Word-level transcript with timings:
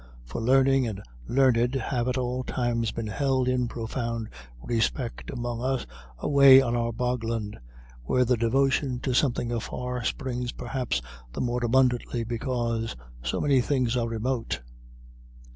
For 0.25 0.41
learning 0.41 0.87
and 0.87 1.03
the 1.27 1.33
learned 1.35 1.75
have 1.75 2.07
at 2.07 2.17
all 2.17 2.43
times 2.43 2.89
been 2.91 3.05
held 3.05 3.47
in 3.47 3.67
profound 3.67 4.29
respect 4.63 5.29
among 5.29 5.61
us 5.61 5.85
away 6.17 6.59
on 6.59 6.75
our 6.75 6.91
bogland, 6.91 7.59
where 8.05 8.25
the 8.25 8.35
devotion 8.35 8.99
to 9.01 9.13
something 9.13 9.51
afar 9.51 10.03
springs 10.03 10.53
perhaps 10.53 11.03
the 11.33 11.41
more 11.41 11.63
abundantly 11.63 12.23
because 12.23 12.95
so 13.21 13.39
many 13.39 13.61
things 13.61 13.95
are 13.95 14.07
remote. 14.07 14.61